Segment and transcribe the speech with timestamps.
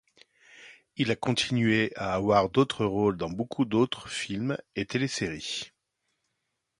[0.97, 5.73] Il a continué à avoir d'autres rôles dans beaucoup d'autres films et téléséries.